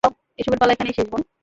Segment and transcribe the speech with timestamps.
[0.39, 1.21] এসবের পালা এখানেই শেষ, বোন।